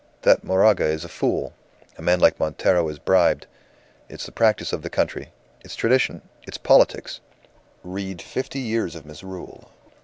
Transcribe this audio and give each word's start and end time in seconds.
That 0.23 0.43
Moraga 0.43 0.85
is 0.85 1.05
a 1.05 1.07
fool! 1.07 1.53
A 1.95 2.01
man 2.01 2.19
like 2.19 2.39
Montero 2.39 2.89
is 2.89 2.97
bribed. 2.97 3.45
It's 4.09 4.25
the 4.25 4.31
practice 4.31 4.73
of 4.73 4.81
the 4.81 4.89
country. 4.89 5.31
It's 5.63 5.75
tradition 5.75 6.23
it's 6.41 6.57
politics. 6.57 7.19
Read 7.83 8.19
'Fifty 8.19 8.61
Years 8.61 8.95
of 8.95 9.05
Misrule. 9.05 9.69